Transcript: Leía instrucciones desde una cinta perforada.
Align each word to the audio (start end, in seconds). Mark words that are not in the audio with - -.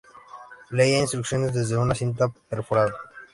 Leía 0.71 0.97
instrucciones 1.01 1.53
desde 1.53 1.77
una 1.77 1.93
cinta 1.93 2.27
perforada. 2.49 2.93